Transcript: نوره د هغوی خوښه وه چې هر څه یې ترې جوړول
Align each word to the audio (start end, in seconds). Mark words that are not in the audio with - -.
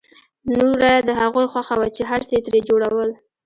نوره 0.55 0.93
د 1.07 1.09
هغوی 1.21 1.45
خوښه 1.51 1.75
وه 1.79 1.87
چې 1.95 2.01
هر 2.09 2.21
څه 2.27 2.31
یې 2.35 2.41
ترې 2.45 2.59
جوړول 2.69 3.09